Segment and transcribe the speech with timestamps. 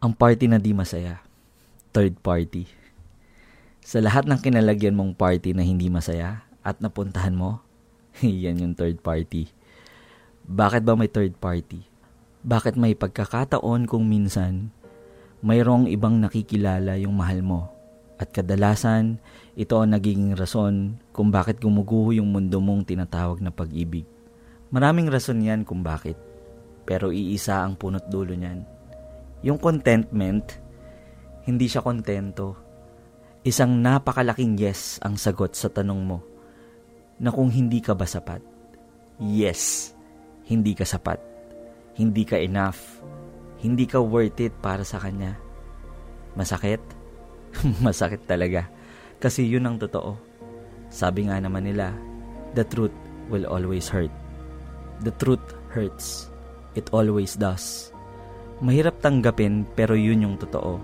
[0.00, 1.20] Ang party na di masaya.
[1.92, 2.64] Third party.
[3.84, 7.60] Sa lahat ng kinalagyan mong party na hindi masaya at napuntahan mo,
[8.24, 9.52] yan yung third party.
[10.48, 11.84] Bakit ba may third party?
[12.40, 14.72] Bakit may pagkakataon kung minsan
[15.44, 17.68] mayroong ibang nakikilala yung mahal mo
[18.16, 19.20] at kadalasan
[19.52, 24.08] ito ang nagiging rason kung bakit gumuguho yung mundo mong tinatawag na pag-ibig.
[24.72, 26.16] Maraming rason yan kung bakit,
[26.88, 28.79] pero iisa ang punot dulo niyan
[29.40, 30.60] yung contentment,
[31.48, 32.56] hindi siya kontento.
[33.40, 36.18] Isang napakalaking yes ang sagot sa tanong mo
[37.16, 38.44] na kung hindi ka ba sapat.
[39.20, 39.92] Yes,
[40.44, 41.20] hindi ka sapat.
[41.96, 43.00] Hindi ka enough.
[43.60, 45.36] Hindi ka worth it para sa kanya.
[46.36, 46.80] Masakit?
[47.84, 48.68] Masakit talaga.
[49.20, 50.16] Kasi yun ang totoo.
[50.88, 51.92] Sabi nga naman nila,
[52.56, 52.94] the truth
[53.28, 54.12] will always hurt.
[55.04, 56.32] The truth hurts.
[56.72, 57.92] It always does.
[58.60, 60.76] Mahirap tanggapin pero yun yung totoo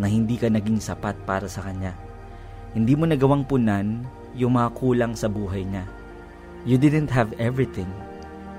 [0.00, 1.92] na hindi ka naging sapat para sa kanya.
[2.72, 5.84] Hindi mo nagawang punan yung mga kulang sa buhay niya.
[6.64, 7.88] You didn't have everything.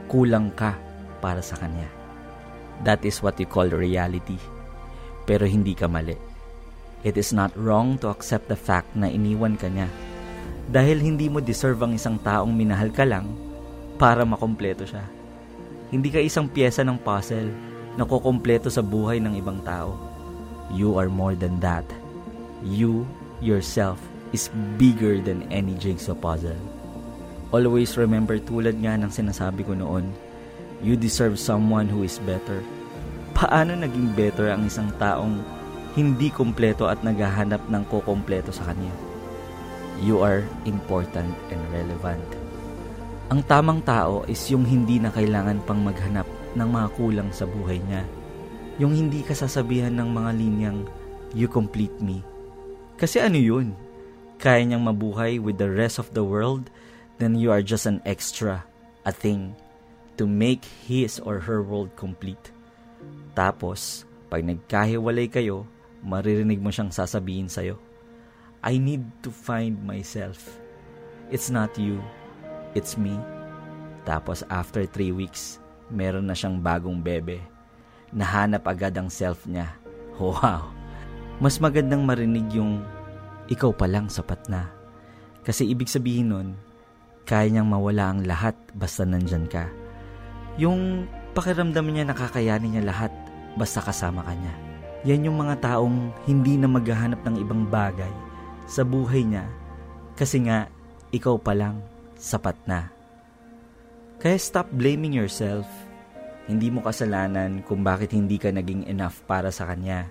[0.06, 0.78] Kulang ka
[1.26, 1.90] para sa kanya.
[2.86, 4.38] That is what you call reality.
[5.26, 6.18] Pero hindi ka mali.
[7.02, 9.90] It is not wrong to accept the fact na iniwan ka niya.
[10.70, 13.26] Dahil hindi mo deserve ang isang taong minahal ka lang
[13.98, 15.02] para makompleto siya.
[15.90, 19.96] Hindi ka isang pyesa ng puzzle na kukumpleto sa buhay ng ibang tao.
[20.72, 21.84] You are more than that.
[22.64, 23.04] You,
[23.44, 24.00] yourself,
[24.32, 24.48] is
[24.80, 26.60] bigger than any jigsaw puzzle.
[27.52, 30.08] Always remember tulad nga ng sinasabi ko noon,
[30.80, 32.64] you deserve someone who is better.
[33.36, 35.44] Paano naging better ang isang taong
[35.92, 38.92] hindi kumpleto at naghahanap ng kukumpleto sa kanya?
[40.00, 42.24] You are important and relevant.
[43.28, 47.80] Ang tamang tao is yung hindi na kailangan pang maghanap ng mga kulang sa buhay
[47.84, 48.04] niya.
[48.80, 50.80] Yung hindi ka sasabihan ng mga linyang,
[51.32, 52.24] you complete me.
[53.00, 53.74] Kasi ano yun?
[54.42, 56.70] Kaya niyang mabuhay with the rest of the world,
[57.22, 58.66] then you are just an extra,
[59.06, 59.54] a thing,
[60.18, 62.50] to make his or her world complete.
[63.38, 65.70] Tapos, pag nagkahiwalay kayo,
[66.02, 67.78] maririnig mo siyang sasabihin sa'yo,
[68.62, 70.58] I need to find myself.
[71.34, 72.02] It's not you,
[72.78, 73.18] it's me.
[74.06, 77.44] Tapos after three weeks, meron na siyang bagong bebe.
[78.16, 79.76] Nahanap agad ang self niya.
[80.22, 80.70] Wow!
[81.42, 82.86] Mas magandang marinig yung
[83.50, 84.70] ikaw pa lang sapat na.
[85.42, 86.50] Kasi ibig sabihin nun,
[87.26, 89.66] kaya niyang mawala ang lahat basta nandyan ka.
[90.62, 93.12] Yung pakiramdam niya nakakayanin niya lahat
[93.58, 94.54] basta kasama ka niya.
[95.10, 98.12] Yan yung mga taong hindi na maghahanap ng ibang bagay
[98.70, 99.50] sa buhay niya
[100.14, 100.70] kasi nga
[101.10, 101.82] ikaw pa lang
[102.22, 102.94] sapat na.
[104.22, 105.66] Kaya stop blaming yourself.
[106.46, 110.06] Hindi mo kasalanan kung bakit hindi ka naging enough para sa kanya.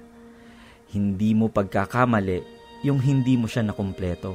[0.90, 2.42] Hindi mo pagkakamali
[2.82, 4.34] yung hindi mo siya nakumpleto.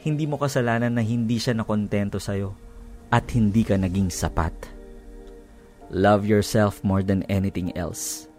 [0.00, 2.56] Hindi mo kasalanan na hindi siya nakontento sa'yo
[3.12, 4.54] at hindi ka naging sapat.
[5.92, 8.32] Love yourself more than anything else.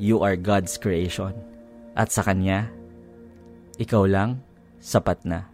[0.00, 1.36] You are God's creation.
[1.92, 2.72] At sa Kanya,
[3.76, 4.40] ikaw lang
[4.80, 5.49] sapat na.